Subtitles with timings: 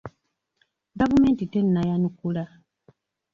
[0.99, 2.43] Gavumenti tennayanukula.